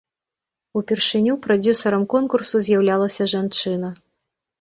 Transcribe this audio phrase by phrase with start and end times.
[0.79, 3.93] Упершыню прадзюсарам конкурсу з'яўлялася жанчына.